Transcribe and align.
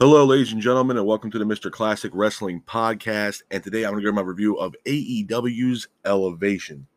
Hello, 0.00 0.24
ladies 0.24 0.52
and 0.52 0.60
gentlemen, 0.60 0.96
and 0.96 1.06
welcome 1.06 1.30
to 1.30 1.38
the 1.38 1.44
Mr. 1.44 1.70
Classic 1.70 2.10
Wrestling 2.12 2.60
Podcast. 2.66 3.42
And 3.52 3.62
today 3.62 3.84
I'm 3.84 3.92
going 3.92 4.02
to 4.02 4.08
give 4.08 4.14
my 4.14 4.22
review 4.22 4.56
of 4.56 4.74
AEW's 4.86 5.86
Elevation. 6.04 6.88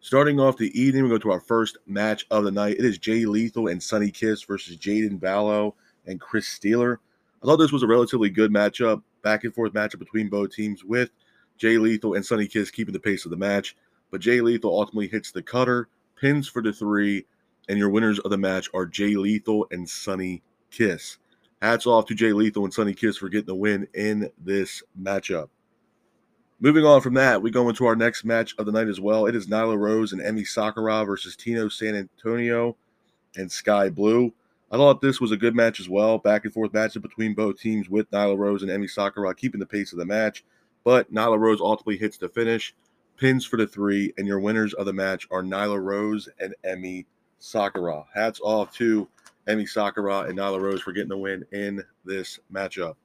Starting 0.00 0.40
off 0.40 0.56
the 0.56 0.76
evening, 0.78 1.04
we 1.04 1.08
go 1.08 1.18
to 1.18 1.30
our 1.30 1.38
first 1.38 1.78
match 1.86 2.26
of 2.32 2.42
the 2.42 2.50
night. 2.50 2.78
It 2.80 2.84
is 2.84 2.98
Jay 2.98 3.26
Lethal 3.26 3.68
and 3.68 3.80
Sonny 3.80 4.10
Kiss 4.10 4.42
versus 4.42 4.76
Jaden 4.76 5.20
Ballo 5.20 5.76
and 6.04 6.20
Chris 6.20 6.48
Steeler. 6.48 6.96
I 7.44 7.46
thought 7.46 7.58
this 7.58 7.70
was 7.70 7.84
a 7.84 7.86
relatively 7.86 8.28
good 8.28 8.52
matchup, 8.52 9.04
back 9.22 9.44
and 9.44 9.54
forth 9.54 9.72
matchup 9.72 10.00
between 10.00 10.28
both 10.28 10.50
teams, 10.50 10.82
with 10.82 11.10
Jay 11.58 11.78
Lethal 11.78 12.14
and 12.14 12.26
Sonny 12.26 12.48
Kiss 12.48 12.72
keeping 12.72 12.92
the 12.92 12.98
pace 12.98 13.24
of 13.24 13.30
the 13.30 13.36
match. 13.36 13.76
But 14.10 14.20
Jay 14.20 14.40
Lethal 14.40 14.76
ultimately 14.76 15.06
hits 15.06 15.30
the 15.30 15.44
cutter, 15.44 15.86
pins 16.20 16.48
for 16.48 16.60
the 16.60 16.72
three, 16.72 17.24
and 17.68 17.78
your 17.78 17.90
winners 17.90 18.18
of 18.18 18.32
the 18.32 18.36
match 18.36 18.68
are 18.74 18.84
Jay 18.84 19.14
Lethal 19.14 19.68
and 19.70 19.88
Sonny 19.88 20.42
Kiss. 20.72 21.18
Hats 21.66 21.84
off 21.84 22.06
to 22.06 22.14
Jay 22.14 22.32
Lethal 22.32 22.62
and 22.62 22.72
Sonny 22.72 22.94
Kiss 22.94 23.16
for 23.16 23.28
getting 23.28 23.46
the 23.46 23.54
win 23.56 23.88
in 23.92 24.30
this 24.38 24.84
matchup. 24.96 25.48
Moving 26.60 26.84
on 26.84 27.00
from 27.00 27.14
that, 27.14 27.42
we 27.42 27.50
go 27.50 27.68
into 27.68 27.86
our 27.86 27.96
next 27.96 28.24
match 28.24 28.54
of 28.56 28.66
the 28.66 28.72
night 28.72 28.86
as 28.86 29.00
well. 29.00 29.26
It 29.26 29.34
is 29.34 29.48
Nyla 29.48 29.76
Rose 29.76 30.12
and 30.12 30.22
Emi 30.22 30.46
Sakura 30.46 31.04
versus 31.04 31.34
Tina 31.34 31.68
San 31.68 31.96
Antonio 31.96 32.76
and 33.34 33.50
Sky 33.50 33.88
Blue. 33.88 34.32
I 34.70 34.76
thought 34.76 35.00
this 35.00 35.20
was 35.20 35.32
a 35.32 35.36
good 35.36 35.56
match 35.56 35.80
as 35.80 35.88
well. 35.88 36.18
Back 36.18 36.44
and 36.44 36.54
forth 36.54 36.70
matchup 36.70 37.02
between 37.02 37.34
both 37.34 37.58
teams 37.58 37.90
with 37.90 38.08
Nyla 38.12 38.38
Rose 38.38 38.62
and 38.62 38.70
Emi 38.70 38.88
Sakura 38.88 39.34
keeping 39.34 39.58
the 39.58 39.66
pace 39.66 39.90
of 39.90 39.98
the 39.98 40.06
match. 40.06 40.44
But 40.84 41.12
Nyla 41.12 41.36
Rose 41.36 41.60
ultimately 41.60 41.96
hits 41.96 42.16
the 42.16 42.28
finish, 42.28 42.76
pins 43.16 43.44
for 43.44 43.56
the 43.56 43.66
three, 43.66 44.14
and 44.16 44.28
your 44.28 44.38
winners 44.38 44.72
of 44.74 44.86
the 44.86 44.92
match 44.92 45.26
are 45.32 45.42
Nyla 45.42 45.82
Rose 45.82 46.28
and 46.38 46.54
Emi 46.64 47.06
Sakura. 47.40 48.04
Hats 48.14 48.40
off 48.40 48.72
to 48.74 49.08
Emi 49.48 49.68
Sakura 49.68 50.20
and 50.20 50.38
Nyla 50.38 50.60
Rose 50.60 50.82
for 50.82 50.92
getting 50.92 51.08
the 51.08 51.16
win 51.16 51.44
in 51.52 51.82
this 52.04 52.38
matchup. 52.52 52.96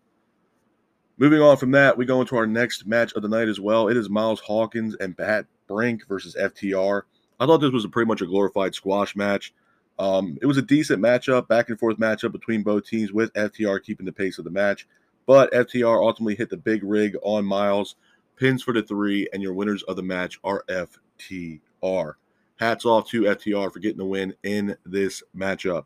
Moving 1.18 1.42
on 1.42 1.58
from 1.58 1.72
that, 1.72 1.98
we 1.98 2.06
go 2.06 2.22
into 2.22 2.36
our 2.36 2.48
next 2.48 2.88
match 2.88 3.14
of 3.14 3.22
the 3.22 3.30
night 3.30 3.48
as 3.48 3.60
well. 3.60 3.88
It 3.88 3.98
is 3.98 4.10
Miles 4.10 4.40
Hawkins 4.40 4.96
and 4.96 5.16
Pat 5.16 5.46
Brink 5.68 6.08
versus 6.08 6.36
FTR. 6.36 7.04
I 7.40 7.46
thought 7.46 7.58
this 7.58 7.72
was 7.72 7.86
a 7.86 7.90
pretty 7.90 8.08
much 8.08 8.22
a 8.22 8.26
glorified 8.26 8.74
squash 8.74 9.16
match. 9.16 9.54
Um, 10.00 10.38
it 10.42 10.48
was 10.48 10.58
a 10.58 10.64
decent 10.64 11.00
matchup, 11.00 11.48
back 11.48 11.70
and 11.70 11.80
forth 11.80 11.98
matchup 11.98 12.32
between 12.32 12.64
both 12.64 12.88
teams 12.88 13.14
with 13.14 13.34
FTR 13.34 13.84
keeping 13.84 14.06
the 14.06 14.12
pace 14.12 14.40
of 14.40 14.46
the 14.46 14.50
match. 14.50 14.88
But 15.28 15.52
FTR 15.52 16.04
ultimately 16.04 16.36
hit 16.36 16.50
the 16.50 16.58
big 16.58 16.84
rig 16.84 17.16
on 17.22 17.46
Miles, 17.46 17.96
pins 18.36 18.64
for 18.64 18.74
the 18.74 18.82
three, 18.82 19.30
and 19.32 19.44
your 19.44 19.54
winners 19.54 19.84
of 19.84 19.96
the 19.98 20.04
match 20.04 20.40
are 20.44 20.66
FTR. 20.68 22.14
Hats 22.60 22.86
off 22.86 23.08
to 23.10 23.22
FTR 23.22 23.72
for 23.72 23.80
getting 23.80 24.00
the 24.00 24.06
win 24.06 24.34
in 24.44 24.76
this 24.86 25.22
matchup. 25.38 25.86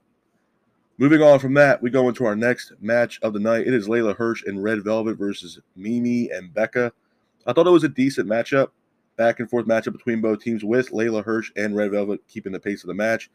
Moving 0.98 1.22
on 1.22 1.40
from 1.40 1.54
that, 1.56 1.82
we 1.82 1.90
go 1.90 2.08
into 2.08 2.26
our 2.26 2.38
next 2.38 2.72
match 2.80 3.20
of 3.22 3.34
the 3.34 3.40
night. 3.40 3.68
It 3.68 3.74
is 3.74 3.90
Leyla 3.90 4.16
Hirsch 4.16 4.44
and 4.46 4.64
Red 4.64 4.82
Velvet 4.82 5.18
versus 5.18 5.60
Mimi 5.76 6.30
and 6.30 6.54
Becca. 6.54 6.94
I 7.46 7.52
thought 7.52 7.68
it 7.68 7.72
was 7.72 7.84
a 7.84 7.90
decent 7.90 8.30
matchup, 8.30 8.70
back 9.18 9.42
and 9.42 9.50
forth 9.50 9.66
matchup 9.66 9.92
between 9.92 10.22
both 10.22 10.40
teams 10.40 10.64
with 10.64 10.92
Leyla 10.92 11.22
Hirsch 11.22 11.52
and 11.58 11.76
Red 11.76 11.92
Velvet 11.92 12.22
keeping 12.30 12.54
the 12.54 12.62
pace 12.62 12.82
of 12.82 12.88
the 12.88 12.94
match. 12.94 13.30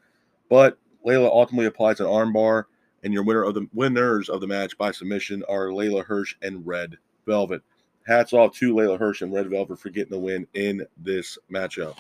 But 0.49 0.79
Leyla 1.07 1.27
ultimately 1.27 1.67
applies 1.67 2.01
an 2.01 2.07
armbar, 2.07 2.65
and 3.03 3.13
your 3.13 3.25
winner 3.25 3.45
of 3.45 3.53
the 3.53 3.69
winners 3.75 4.31
of 4.31 4.41
the 4.41 4.47
match 4.47 4.79
by 4.79 4.91
submission 4.91 5.45
are 5.47 5.67
Leyla 5.67 6.03
Hirsch 6.03 6.37
and 6.41 6.67
Red 6.67 6.97
Velvet. 7.27 7.61
Hats 8.07 8.33
off 8.33 8.57
to 8.57 8.75
Leyla 8.75 8.99
Hirsch 8.99 9.21
and 9.21 9.35
Red 9.35 9.51
Velvet 9.51 9.79
for 9.79 9.91
getting 9.91 10.13
the 10.13 10.19
win 10.19 10.47
in 10.55 10.87
this 10.97 11.37
matchup. 11.53 11.97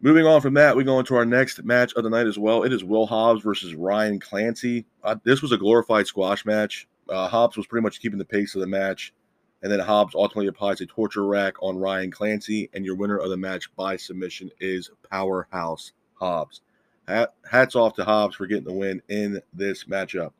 Moving 0.00 0.26
on 0.26 0.40
from 0.40 0.54
that, 0.54 0.76
we 0.76 0.84
go 0.84 1.00
into 1.00 1.16
our 1.16 1.24
next 1.24 1.64
match 1.64 1.92
of 1.94 2.04
the 2.04 2.10
night 2.10 2.28
as 2.28 2.38
well. 2.38 2.62
It 2.62 2.72
is 2.72 2.84
Will 2.84 3.04
Hobbs 3.04 3.42
versus 3.42 3.74
Ryan 3.74 4.20
Clancy. 4.20 4.86
Uh, 5.02 5.16
this 5.24 5.42
was 5.42 5.50
a 5.50 5.58
glorified 5.58 6.06
squash 6.06 6.46
match. 6.46 6.86
Uh, 7.08 7.26
Hobbs 7.26 7.56
was 7.56 7.66
pretty 7.66 7.82
much 7.82 8.00
keeping 8.00 8.18
the 8.18 8.24
pace 8.24 8.54
of 8.54 8.60
the 8.60 8.66
match, 8.68 9.12
and 9.60 9.72
then 9.72 9.80
Hobbs 9.80 10.14
ultimately 10.14 10.46
applies 10.46 10.80
a 10.80 10.86
torture 10.86 11.26
rack 11.26 11.54
on 11.60 11.78
Ryan 11.78 12.12
Clancy, 12.12 12.70
and 12.74 12.84
your 12.84 12.94
winner 12.94 13.18
of 13.18 13.30
the 13.30 13.36
match 13.36 13.74
by 13.74 13.96
submission 13.96 14.52
is 14.60 14.88
Powerhouse 15.10 15.90
Hobbs. 16.14 16.60
Hats 17.08 17.74
off 17.74 17.94
to 17.94 18.04
Hobbs 18.04 18.36
for 18.36 18.46
getting 18.46 18.64
the 18.66 18.72
win 18.72 19.02
in 19.08 19.42
this 19.52 19.84
matchup. 19.84 20.30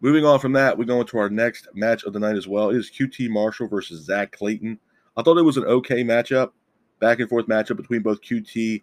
Moving 0.00 0.24
on 0.24 0.40
from 0.40 0.54
that, 0.54 0.76
we 0.76 0.84
go 0.84 1.00
into 1.00 1.18
our 1.18 1.30
next 1.30 1.68
match 1.74 2.02
of 2.02 2.12
the 2.12 2.18
night 2.18 2.36
as 2.36 2.48
well. 2.48 2.70
It 2.70 2.76
is 2.76 2.90
QT 2.90 3.30
Marshall 3.30 3.68
versus 3.68 4.04
Zach 4.04 4.32
Clayton. 4.32 4.80
I 5.16 5.22
thought 5.22 5.38
it 5.38 5.42
was 5.42 5.58
an 5.58 5.64
okay 5.64 6.02
matchup 6.02 6.50
back 7.02 7.18
and 7.18 7.28
forth 7.28 7.48
matchup 7.48 7.76
between 7.76 8.00
both 8.00 8.22
QT 8.22 8.80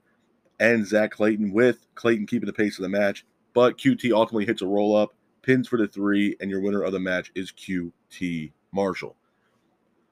and 0.59 0.85
Zach 0.85 1.11
Clayton, 1.11 1.53
with 1.53 1.87
Clayton 1.95 2.27
keeping 2.27 2.47
the 2.47 2.53
pace 2.53 2.77
of 2.77 2.83
the 2.83 2.89
match. 2.89 3.25
But 3.53 3.77
QT 3.77 4.11
ultimately 4.11 4.45
hits 4.45 4.61
a 4.61 4.67
roll 4.67 4.93
up, 4.93 5.15
pins 5.41 5.69
for 5.69 5.77
the 5.77 5.87
three, 5.87 6.35
and 6.41 6.51
your 6.51 6.59
winner 6.59 6.83
of 6.83 6.91
the 6.91 6.99
match 6.99 7.31
is 7.33 7.53
QT 7.53 8.51
Marshall. 8.73 9.15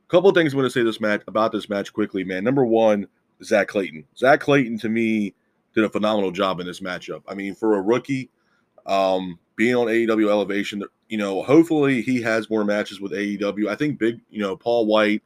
A 0.08 0.10
couple 0.10 0.30
of 0.30 0.36
things 0.36 0.54
I'm 0.54 0.60
going 0.60 0.70
to 0.70 0.74
say 0.74 0.84
this 0.84 1.02
match 1.02 1.22
about 1.28 1.52
this 1.52 1.68
match 1.68 1.92
quickly, 1.92 2.24
man. 2.24 2.46
Number 2.46 2.66
one, 2.66 3.08
Zach 3.44 3.68
Clayton. 3.68 4.06
Zach 4.18 4.40
Clayton 4.40 4.80
to 4.80 4.90
me 4.90 5.36
did 5.76 5.84
a 5.84 5.90
phenomenal 5.90 6.32
job 6.32 6.62
in 6.62 6.66
this 6.66 6.80
matchup. 6.80 7.24
I 7.28 7.34
mean, 7.34 7.56
for 7.56 7.76
a 7.76 7.82
rookie, 7.82 8.30
um, 8.86 9.38
being 9.58 9.76
on 9.76 9.88
AEW 9.88 10.30
Elevation, 10.30 10.82
you 11.10 11.18
know, 11.18 11.44
hopefully 11.44 12.02
he 12.02 12.22
has 12.22 12.50
more 12.50 12.64
matches 12.64 13.02
with 13.02 13.12
AEW. 13.12 13.68
I 13.68 13.76
think 13.76 14.00
big, 14.00 14.22
you 14.30 14.40
know, 14.40 14.56
Paul 14.56 14.86
White 14.86 15.24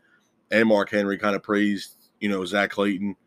and 0.50 0.68
Mark 0.68 0.90
Henry 0.90 1.20
kind 1.20 1.36
of 1.36 1.44
praised 1.44 2.01
you 2.22 2.30
know, 2.30 2.46
Zach 2.46 2.70
Clayton 2.70 3.18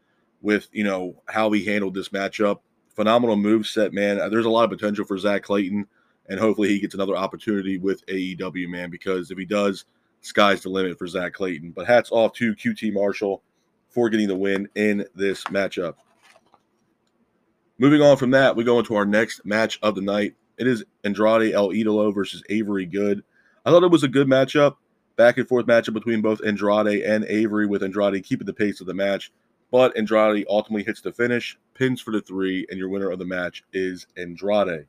with, 0.41 0.69
you 0.73 0.85
know, 0.85 1.21
how 1.27 1.51
he 1.51 1.65
handled 1.65 1.95
this 1.95 2.09
matchup. 2.09 2.61
Phenomenal 2.95 3.37
move 3.37 3.67
set, 3.67 3.93
man. 3.93 4.21
Uh, 4.21 4.29
there's 4.29 4.47
a 4.47 4.51
lot 4.51 4.65
of 4.65 4.71
potential 4.71 5.05
for 5.05 5.19
Zach 5.19 5.43
Clayton, 5.43 5.87
and 6.29 6.41
hopefully 6.41 6.69
he 6.69 6.81
gets 6.81 6.95
another 6.95 7.17
opportunity 7.17 7.77
with 7.77 8.07
AEW, 8.07 8.69
man, 8.69 8.89
because 8.89 9.31
if 9.31 9.37
he 9.37 9.45
does, 9.45 9.85
sky's 10.21 10.63
the 10.63 10.69
limit 10.69 10.97
for 10.97 11.07
Zach 11.07 11.35
Clayton. 11.35 11.73
But 11.73 11.87
hats 11.87 12.11
off 12.13 12.33
to 12.35 12.55
QT 12.55 12.93
Marshall 12.93 13.43
for 13.89 14.09
getting 14.09 14.29
the 14.29 14.37
win 14.37 14.69
in 14.77 15.05
this 15.15 15.45
matchup. 15.45 15.95
Moving 17.79 18.03
on 18.03 18.17
from 18.17 18.31
that, 18.31 18.55
we 18.55 18.63
go 18.63 18.79
into 18.79 18.95
our 18.95 19.05
next 19.05 19.45
match 19.45 19.81
of 19.83 19.97
the 19.97 20.01
night. 20.01 20.35
It 20.57 20.69
is 20.69 20.85
Andrade 21.03 21.53
El 21.53 21.71
Idolo 21.71 22.15
versus 22.15 22.45
Avery 22.49 22.87
Good. 22.87 23.25
I 23.65 23.71
thought 23.71 23.83
it 23.83 23.91
was 23.91 24.05
a 24.05 24.09
good 24.09 24.29
matchup 24.29 24.77
back 25.17 25.39
and 25.39 25.49
forth 25.49 25.67
matchup 25.67 25.95
between 25.95 26.21
both 26.21 26.45
Andrade 26.45 27.03
and 27.03 27.25
Avery, 27.25 27.67
with 27.67 27.83
Andrade 27.83 28.23
keeping 28.25 28.47
the 28.47 28.53
pace 28.53 28.81
of 28.81 28.87
the 28.87 28.95
match. 28.95 29.33
But 29.71 29.97
Andrade 29.97 30.47
ultimately 30.49 30.85
hits 30.85 31.01
the 31.01 31.13
finish, 31.13 31.59
pins 31.75 32.01
for 32.01 32.13
the 32.13 32.21
three, 32.21 32.67
and 32.71 32.79
your 32.79 32.89
winner 32.89 33.11
of 33.11 33.19
the 33.19 33.25
match 33.25 33.65
is 33.73 34.07
Andrade. 34.17 34.87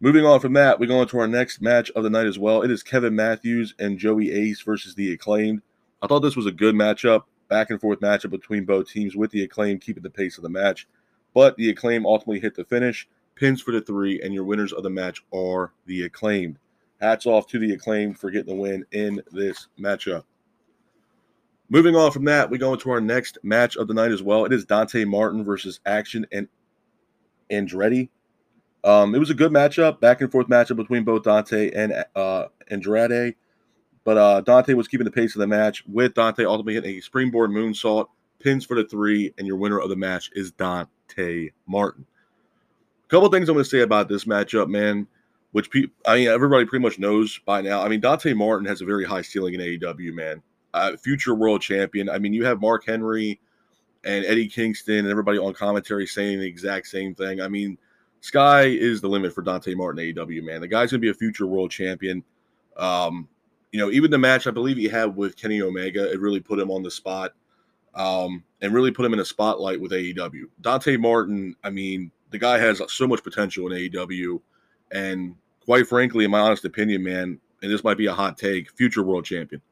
Moving 0.00 0.24
on 0.24 0.40
from 0.40 0.54
that, 0.54 0.80
we 0.80 0.88
go 0.88 1.00
into 1.00 1.18
our 1.20 1.28
next 1.28 1.62
match 1.62 1.88
of 1.90 2.02
the 2.02 2.10
night 2.10 2.26
as 2.26 2.36
well. 2.36 2.62
It 2.62 2.72
is 2.72 2.82
Kevin 2.82 3.14
Matthews 3.14 3.72
and 3.78 3.98
Joey 3.98 4.32
Ace 4.32 4.60
versus 4.60 4.96
the 4.96 5.12
Acclaimed. 5.12 5.62
I 6.02 6.08
thought 6.08 6.20
this 6.20 6.34
was 6.34 6.46
a 6.46 6.50
good 6.50 6.74
matchup, 6.74 7.22
back 7.48 7.70
and 7.70 7.80
forth 7.80 8.00
matchup 8.00 8.30
between 8.30 8.64
both 8.64 8.88
teams, 8.88 9.14
with 9.14 9.30
the 9.30 9.44
Acclaim 9.44 9.78
keeping 9.78 10.02
the 10.02 10.10
pace 10.10 10.38
of 10.38 10.42
the 10.42 10.48
match. 10.48 10.88
But 11.34 11.56
the 11.56 11.70
Acclaim 11.70 12.04
ultimately 12.04 12.40
hit 12.40 12.56
the 12.56 12.64
finish, 12.64 13.08
pins 13.36 13.62
for 13.62 13.70
the 13.70 13.80
three, 13.80 14.20
and 14.20 14.34
your 14.34 14.42
winners 14.42 14.72
of 14.72 14.82
the 14.82 14.90
match 14.90 15.22
are 15.32 15.72
the 15.86 16.02
Acclaimed. 16.02 16.58
Hats 17.02 17.26
off 17.26 17.48
to 17.48 17.58
the 17.58 17.72
acclaim 17.72 18.14
for 18.14 18.30
getting 18.30 18.54
the 18.54 18.60
win 18.62 18.86
in 18.92 19.20
this 19.32 19.66
matchup. 19.76 20.22
Moving 21.68 21.96
on 21.96 22.12
from 22.12 22.24
that, 22.26 22.48
we 22.48 22.58
go 22.58 22.72
into 22.74 22.90
our 22.90 23.00
next 23.00 23.38
match 23.42 23.76
of 23.76 23.88
the 23.88 23.94
night 23.94 24.12
as 24.12 24.22
well. 24.22 24.44
It 24.44 24.52
is 24.52 24.64
Dante 24.64 25.04
Martin 25.04 25.44
versus 25.44 25.80
Action 25.84 26.24
and 26.30 26.46
Andretti. 27.50 28.08
Um, 28.84 29.16
it 29.16 29.18
was 29.18 29.30
a 29.30 29.34
good 29.34 29.50
matchup, 29.50 29.98
back 29.98 30.20
and 30.20 30.30
forth 30.30 30.46
matchup 30.46 30.76
between 30.76 31.02
both 31.02 31.24
Dante 31.24 31.72
and 31.72 32.04
uh, 32.14 32.46
Andrade. 32.70 33.34
But 34.04 34.16
uh, 34.16 34.40
Dante 34.42 34.74
was 34.74 34.86
keeping 34.86 35.04
the 35.04 35.10
pace 35.10 35.34
of 35.34 35.40
the 35.40 35.46
match 35.48 35.84
with 35.88 36.14
Dante 36.14 36.44
ultimately 36.44 36.74
hitting 36.74 36.98
a 36.98 37.00
springboard 37.00 37.50
moonsault, 37.50 38.06
pins 38.38 38.64
for 38.64 38.76
the 38.76 38.84
three, 38.84 39.34
and 39.38 39.46
your 39.46 39.56
winner 39.56 39.80
of 39.80 39.88
the 39.88 39.96
match 39.96 40.30
is 40.34 40.52
Dante 40.52 41.50
Martin. 41.66 42.06
A 43.04 43.08
couple 43.08 43.28
things 43.28 43.48
I'm 43.48 43.56
going 43.56 43.64
to 43.64 43.70
say 43.70 43.80
about 43.80 44.08
this 44.08 44.24
matchup, 44.24 44.68
man 44.68 45.08
which 45.52 45.70
people, 45.70 45.94
I 46.06 46.16
mean, 46.16 46.28
everybody 46.28 46.64
pretty 46.64 46.82
much 46.82 46.98
knows 46.98 47.38
by 47.46 47.60
now. 47.60 47.82
I 47.82 47.88
mean, 47.88 48.00
Dante 48.00 48.32
Martin 48.32 48.66
has 48.66 48.80
a 48.80 48.84
very 48.84 49.04
high 49.04 49.22
ceiling 49.22 49.54
in 49.54 49.60
AEW, 49.60 50.12
man. 50.12 50.42
Uh, 50.74 50.96
future 50.96 51.34
world 51.34 51.60
champion. 51.60 52.08
I 52.08 52.18
mean, 52.18 52.32
you 52.32 52.44
have 52.44 52.60
Mark 52.60 52.86
Henry 52.86 53.38
and 54.04 54.24
Eddie 54.24 54.48
Kingston 54.48 55.00
and 55.00 55.08
everybody 55.08 55.38
on 55.38 55.52
commentary 55.52 56.06
saying 56.06 56.40
the 56.40 56.46
exact 56.46 56.86
same 56.86 57.14
thing. 57.14 57.40
I 57.40 57.48
mean, 57.48 57.76
sky 58.20 58.62
is 58.62 59.00
the 59.00 59.08
limit 59.08 59.34
for 59.34 59.42
Dante 59.42 59.74
Martin 59.74 60.02
AEW, 60.02 60.42
man. 60.42 60.62
The 60.62 60.68
guy's 60.68 60.90
gonna 60.90 61.00
be 61.00 61.10
a 61.10 61.14
future 61.14 61.46
world 61.46 61.70
champion. 61.70 62.24
Um, 62.76 63.28
you 63.70 63.78
know, 63.78 63.90
even 63.90 64.10
the 64.10 64.18
match 64.18 64.46
I 64.46 64.50
believe 64.50 64.78
he 64.78 64.88
had 64.88 65.14
with 65.14 65.36
Kenny 65.36 65.60
Omega, 65.60 66.10
it 66.10 66.20
really 66.20 66.40
put 66.40 66.58
him 66.58 66.70
on 66.70 66.82
the 66.82 66.90
spot. 66.90 67.32
Um, 67.94 68.42
and 68.62 68.72
really 68.72 68.90
put 68.90 69.04
him 69.04 69.12
in 69.12 69.20
a 69.20 69.24
spotlight 69.24 69.78
with 69.78 69.92
AEW. 69.92 70.44
Dante 70.62 70.96
Martin, 70.96 71.54
I 71.62 71.68
mean, 71.68 72.10
the 72.30 72.38
guy 72.38 72.56
has 72.56 72.80
so 72.88 73.06
much 73.06 73.22
potential 73.22 73.70
in 73.70 73.90
AEW. 73.90 74.40
And 74.92 75.34
quite 75.64 75.86
frankly, 75.86 76.24
in 76.24 76.30
my 76.30 76.40
honest 76.40 76.64
opinion, 76.64 77.02
man, 77.02 77.38
and 77.62 77.70
this 77.70 77.84
might 77.84 77.98
be 77.98 78.06
a 78.06 78.14
hot 78.14 78.36
take, 78.36 78.70
future 78.70 79.02
world 79.02 79.24
champion. 79.24 79.62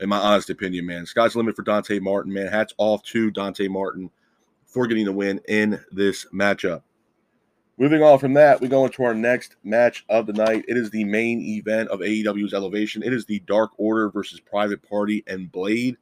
In 0.00 0.08
my 0.08 0.18
honest 0.18 0.50
opinion, 0.50 0.86
man, 0.86 1.06
sky's 1.06 1.32
the 1.32 1.38
limit 1.38 1.56
for 1.56 1.62
Dante 1.62 1.98
Martin, 2.00 2.32
man. 2.32 2.48
Hats 2.48 2.74
off 2.76 3.02
to 3.04 3.30
Dante 3.30 3.68
Martin 3.68 4.10
for 4.66 4.86
getting 4.86 5.06
the 5.06 5.12
win 5.12 5.40
in 5.48 5.80
this 5.90 6.26
matchup. 6.34 6.82
Moving 7.78 8.02
on 8.02 8.18
from 8.18 8.34
that, 8.34 8.60
we 8.60 8.68
go 8.68 8.86
into 8.86 9.04
our 9.04 9.14
next 9.14 9.56
match 9.62 10.04
of 10.08 10.26
the 10.26 10.32
night. 10.32 10.64
It 10.66 10.78
is 10.78 10.90
the 10.90 11.04
main 11.04 11.40
event 11.42 11.90
of 11.90 12.00
AEW's 12.00 12.54
Elevation. 12.54 13.02
It 13.02 13.12
is 13.12 13.26
the 13.26 13.40
Dark 13.40 13.72
Order 13.76 14.10
versus 14.10 14.40
Private 14.40 14.82
Party 14.82 15.22
and 15.26 15.52
Blade. 15.52 15.96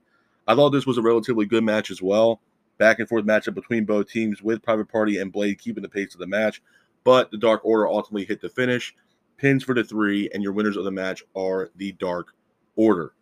I 0.46 0.54
thought 0.54 0.70
this 0.70 0.86
was 0.86 0.98
a 0.98 1.02
relatively 1.02 1.46
good 1.46 1.64
match 1.64 1.90
as 1.90 2.00
well. 2.00 2.40
Back 2.78 3.00
and 3.00 3.08
forth 3.08 3.24
matchup 3.24 3.54
between 3.54 3.84
both 3.84 4.08
teams 4.08 4.40
with 4.42 4.62
Private 4.62 4.88
Party 4.88 5.18
and 5.18 5.32
Blade 5.32 5.58
keeping 5.58 5.82
the 5.82 5.88
pace 5.88 6.14
of 6.14 6.20
the 6.20 6.26
match. 6.26 6.62
But 7.02 7.30
the 7.30 7.38
Dark 7.38 7.64
Order 7.64 7.88
ultimately 7.88 8.24
hit 8.24 8.40
the 8.40 8.48
finish. 8.48 8.94
Pins 9.36 9.64
for 9.64 9.74
the 9.74 9.84
three, 9.84 10.30
and 10.32 10.42
your 10.42 10.52
winners 10.52 10.76
of 10.76 10.84
the 10.84 10.90
match 10.90 11.22
are 11.34 11.70
the 11.76 11.92
Dark 11.92 12.34
Order 12.76 13.12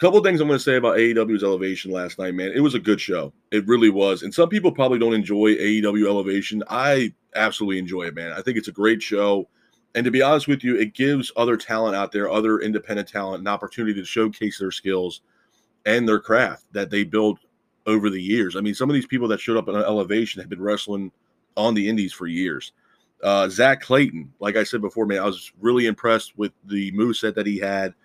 couple 0.00 0.22
things 0.22 0.40
I'm 0.40 0.48
going 0.48 0.58
to 0.58 0.64
say 0.64 0.76
about 0.76 0.96
AEW's 0.96 1.44
Elevation 1.44 1.92
last 1.92 2.18
night, 2.18 2.34
man. 2.34 2.52
It 2.54 2.60
was 2.60 2.74
a 2.74 2.80
good 2.80 3.00
show. 3.00 3.34
It 3.52 3.66
really 3.66 3.90
was. 3.90 4.22
And 4.22 4.32
some 4.32 4.48
people 4.48 4.72
probably 4.72 4.98
don't 4.98 5.12
enjoy 5.12 5.54
AEW 5.56 6.06
Elevation. 6.06 6.64
I 6.70 7.12
absolutely 7.34 7.78
enjoy 7.78 8.04
it, 8.04 8.14
man. 8.14 8.32
I 8.32 8.40
think 8.40 8.56
it's 8.56 8.68
a 8.68 8.72
great 8.72 9.02
show. 9.02 9.46
And 9.94 10.04
to 10.06 10.10
be 10.10 10.22
honest 10.22 10.48
with 10.48 10.64
you, 10.64 10.76
it 10.76 10.94
gives 10.94 11.30
other 11.36 11.56
talent 11.58 11.96
out 11.96 12.12
there, 12.12 12.30
other 12.30 12.60
independent 12.60 13.08
talent, 13.08 13.42
an 13.42 13.48
opportunity 13.48 13.92
to 14.00 14.04
showcase 14.04 14.58
their 14.58 14.70
skills 14.70 15.20
and 15.84 16.08
their 16.08 16.20
craft 16.20 16.64
that 16.72 16.88
they 16.88 17.04
built 17.04 17.38
over 17.86 18.08
the 18.08 18.22
years. 18.22 18.56
I 18.56 18.60
mean, 18.60 18.74
some 18.74 18.88
of 18.88 18.94
these 18.94 19.06
people 19.06 19.28
that 19.28 19.40
showed 19.40 19.58
up 19.58 19.68
in 19.68 19.74
Elevation 19.74 20.40
have 20.40 20.48
been 20.48 20.62
wrestling 20.62 21.12
on 21.58 21.74
the 21.74 21.86
indies 21.86 22.14
for 22.14 22.26
years. 22.26 22.72
Uh, 23.22 23.48
Zack 23.48 23.82
Clayton, 23.82 24.32
like 24.40 24.56
I 24.56 24.64
said 24.64 24.80
before, 24.80 25.06
man, 25.06 25.18
I 25.18 25.26
was 25.26 25.52
really 25.60 25.86
impressed 25.86 26.38
with 26.38 26.52
the 26.64 26.90
move 26.92 27.16
set 27.16 27.34
that 27.34 27.46
he 27.46 27.58
had– 27.58 27.94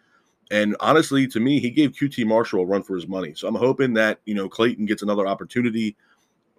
and 0.52 0.76
honestly, 0.80 1.28
to 1.28 1.40
me, 1.40 1.60
he 1.60 1.70
gave 1.70 1.94
QT 1.94 2.26
Marshall 2.26 2.62
a 2.62 2.66
run 2.66 2.84
for 2.84 2.96
his 2.96 3.08
money. 3.08 3.34
So 3.36 3.48
I'm 3.48 3.56
hoping 3.56 3.94
that, 3.94 4.20
you 4.26 4.36
know, 4.36 4.48
Clayton 4.48 4.86
gets 4.86 5.02
another 5.02 5.28
opportunity 5.28 5.96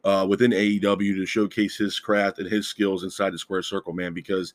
uh, 0.04 0.26
within 0.28 0.50
AEW 0.50 1.14
to 1.14 1.26
showcase 1.26 1.76
his 1.76 1.98
craft 2.00 2.38
and 2.38 2.50
his 2.50 2.66
skills 2.66 3.04
inside 3.04 3.32
the 3.32 3.38
square 3.38 3.62
circle, 3.62 3.92
man, 3.92 4.12
because 4.12 4.54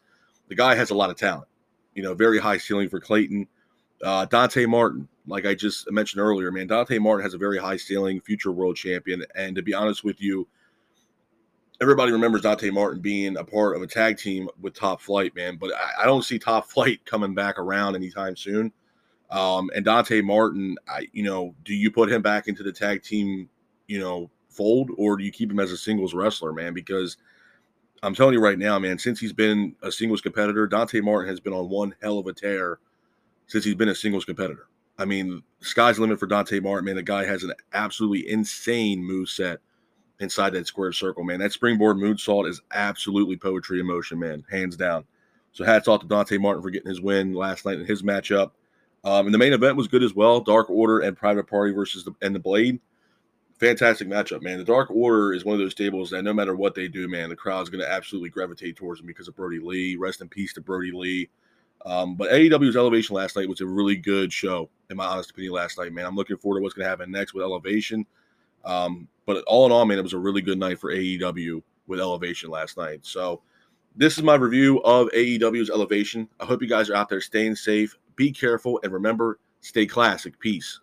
the 0.49 0.55
guy 0.55 0.75
has 0.75 0.89
a 0.89 0.95
lot 0.95 1.09
of 1.09 1.15
talent. 1.15 1.47
You 1.95 2.03
know, 2.03 2.13
very 2.13 2.39
high 2.39 2.57
ceiling 2.57 2.89
for 2.89 2.99
Clayton. 2.99 3.47
Uh, 4.03 4.25
Dante 4.25 4.65
Martin, 4.65 5.07
like 5.27 5.45
I 5.45 5.53
just 5.53 5.89
mentioned 5.91 6.21
earlier, 6.21 6.51
man, 6.51 6.67
Dante 6.67 6.97
Martin 6.97 7.23
has 7.23 7.33
a 7.33 7.37
very 7.37 7.57
high 7.57 7.77
ceiling, 7.77 8.19
future 8.19 8.51
world 8.51 8.75
champion. 8.75 9.23
And 9.35 9.55
to 9.55 9.61
be 9.61 9.73
honest 9.73 10.03
with 10.03 10.21
you, 10.21 10.47
everybody 11.81 12.11
remembers 12.11 12.41
Dante 12.41 12.69
Martin 12.69 13.01
being 13.01 13.37
a 13.37 13.43
part 13.43 13.75
of 13.75 13.81
a 13.81 13.87
tag 13.87 14.17
team 14.17 14.47
with 14.61 14.75
Top 14.75 15.01
Flight, 15.01 15.35
man. 15.35 15.57
But 15.57 15.73
I, 15.73 16.03
I 16.03 16.05
don't 16.05 16.23
see 16.23 16.37
Top 16.37 16.69
Flight 16.69 17.03
coming 17.05 17.33
back 17.33 17.57
around 17.57 17.95
anytime 17.95 18.35
soon. 18.35 18.71
Um, 19.31 19.71
and 19.73 19.83
Dante 19.83 20.21
Martin, 20.21 20.77
I, 20.87 21.07
you 21.11 21.23
know, 21.23 21.55
do 21.65 21.73
you 21.73 21.89
put 21.89 22.11
him 22.11 22.21
back 22.21 22.47
into 22.47 22.63
the 22.63 22.71
tag 22.71 23.01
team, 23.01 23.49
you 23.87 23.99
know, 23.99 24.29
fold, 24.49 24.91
or 24.97 25.17
do 25.17 25.23
you 25.23 25.31
keep 25.31 25.49
him 25.49 25.59
as 25.59 25.71
a 25.71 25.77
singles 25.77 26.13
wrestler, 26.13 26.53
man? 26.53 26.73
Because 26.73 27.17
I'm 28.03 28.13
telling 28.13 28.33
you 28.33 28.41
right 28.41 28.59
now, 28.59 28.77
man, 28.77 28.99
since 28.99 29.19
he's 29.19 29.33
been 29.33 29.75
a 29.81 29.91
singles 29.91 30.21
competitor, 30.21 30.67
Dante 30.67 31.01
Martin 31.01 31.29
has 31.29 31.39
been 31.39 31.53
on 31.53 31.69
one 31.69 31.95
hell 32.01 32.19
of 32.19 32.27
a 32.27 32.33
tear 32.33 32.79
since 33.47 33.63
he's 33.63 33.75
been 33.75 33.89
a 33.89 33.95
singles 33.95 34.25
competitor. 34.25 34.67
I 34.99 35.05
mean, 35.05 35.41
sky's 35.61 35.95
the 35.95 36.01
limit 36.01 36.19
for 36.19 36.27
Dante 36.27 36.59
Martin, 36.59 36.85
man. 36.85 36.95
The 36.95 37.03
guy 37.03 37.25
has 37.25 37.43
an 37.43 37.53
absolutely 37.73 38.29
insane 38.29 39.03
move 39.03 39.29
set 39.29 39.61
inside 40.21 40.51
that 40.53 40.67
square 40.67 40.93
circle, 40.93 41.23
man. 41.23 41.39
That 41.39 41.51
springboard 41.51 41.97
moonsault 41.97 42.47
is 42.47 42.61
absolutely 42.71 43.37
poetry 43.37 43.79
in 43.79 43.87
motion, 43.87 44.19
man, 44.19 44.45
hands 44.49 44.77
down. 44.77 45.03
So 45.51 45.65
hats 45.65 45.87
off 45.87 46.01
to 46.01 46.07
Dante 46.07 46.37
Martin 46.37 46.63
for 46.63 46.69
getting 46.69 46.89
his 46.89 47.01
win 47.01 47.33
last 47.33 47.65
night 47.65 47.79
in 47.79 47.85
his 47.85 48.03
matchup. 48.03 48.51
Um, 49.03 49.25
and 49.25 49.33
the 49.33 49.39
main 49.39 49.53
event 49.53 49.75
was 49.75 49.87
good 49.87 50.03
as 50.03 50.13
well. 50.13 50.39
Dark 50.39 50.69
Order 50.69 50.99
and 50.99 51.17
Private 51.17 51.47
Party 51.47 51.73
versus 51.73 52.05
the 52.05 52.13
and 52.21 52.35
the 52.35 52.39
Blade. 52.39 52.79
Fantastic 53.59 54.07
matchup, 54.07 54.41
man. 54.41 54.59
The 54.59 54.63
Dark 54.63 54.89
Order 54.91 55.33
is 55.33 55.43
one 55.43 55.53
of 55.53 55.59
those 55.59 55.71
stables 55.71 56.11
that 56.11 56.23
no 56.23 56.33
matter 56.33 56.55
what 56.55 56.73
they 56.73 56.87
do, 56.87 57.07
man, 57.07 57.29
the 57.29 57.35
crowd's 57.35 57.69
going 57.69 57.83
to 57.83 57.91
absolutely 57.91 58.29
gravitate 58.29 58.75
towards 58.75 58.99
them 58.99 59.07
because 59.07 59.27
of 59.27 59.35
Brodie 59.35 59.59
Lee. 59.59 59.95
Rest 59.95 60.21
in 60.21 60.29
peace 60.29 60.53
to 60.53 60.61
Brodie 60.61 60.91
Lee. 60.91 61.29
Um, 61.85 62.15
but 62.15 62.31
AEW's 62.31 62.75
Elevation 62.75 63.15
last 63.15 63.35
night 63.35 63.49
was 63.49 63.61
a 63.61 63.65
really 63.65 63.95
good 63.95 64.31
show, 64.31 64.69
in 64.89 64.97
my 64.97 65.05
honest 65.05 65.31
opinion. 65.31 65.53
Last 65.53 65.77
night, 65.77 65.93
man, 65.93 66.05
I'm 66.05 66.15
looking 66.15 66.37
forward 66.37 66.59
to 66.59 66.63
what's 66.63 66.75
going 66.75 66.85
to 66.85 66.89
happen 66.89 67.11
next 67.11 67.33
with 67.33 67.43
Elevation. 67.43 68.05
Um, 68.65 69.07
but 69.25 69.43
all 69.47 69.65
in 69.65 69.71
all, 69.71 69.85
man, 69.85 69.99
it 69.99 70.03
was 70.03 70.13
a 70.13 70.19
really 70.19 70.41
good 70.41 70.59
night 70.59 70.79
for 70.79 70.91
AEW 70.91 71.61
with 71.87 71.99
Elevation 71.99 72.49
last 72.49 72.77
night. 72.77 72.99
So 73.03 73.41
this 73.95 74.17
is 74.17 74.23
my 74.23 74.35
review 74.35 74.81
of 74.83 75.09
AEW's 75.09 75.69
Elevation. 75.69 76.27
I 76.39 76.45
hope 76.45 76.61
you 76.61 76.67
guys 76.67 76.89
are 76.89 76.95
out 76.95 77.09
there 77.09 77.21
staying 77.21 77.55
safe, 77.55 77.97
be 78.15 78.31
careful, 78.31 78.79
and 78.83 78.93
remember, 78.93 79.39
stay 79.59 79.85
classic. 79.85 80.39
Peace. 80.39 80.79